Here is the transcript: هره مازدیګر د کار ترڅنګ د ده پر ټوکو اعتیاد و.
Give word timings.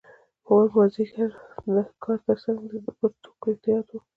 هره 0.47 0.67
مازدیګر 0.75 1.29
د 1.73 1.75
کار 2.03 2.17
ترڅنګ 2.25 2.57
د 2.71 2.73
ده 2.85 2.91
پر 2.97 3.09
ټوکو 3.23 3.45
اعتیاد 3.51 3.85
و. 3.91 4.01